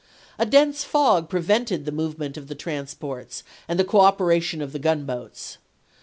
[0.39, 5.59] A dense fog prevented the movement of the transports and the cooperation of the gunboats.